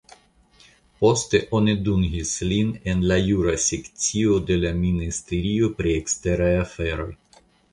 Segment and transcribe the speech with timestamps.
[1.03, 7.11] Poste oni dungis lin en la jura sekcio de la ministerio pri eksteraj aferoj.